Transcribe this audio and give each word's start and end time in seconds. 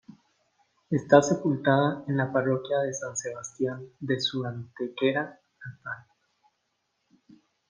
Está 0.89 1.21
sepultada 1.21 2.03
en 2.07 2.17
la 2.17 2.33
parroquia 2.33 2.79
de 2.79 2.91
San 2.91 3.15
Sebastián 3.15 3.87
de 3.99 4.19
su 4.19 4.43
Antequera 4.43 5.39
natal. 5.75 6.07